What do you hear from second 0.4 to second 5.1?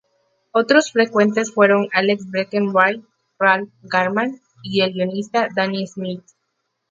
Otros frecuentes fueron Alex Breckenridge, Ralph Garman y el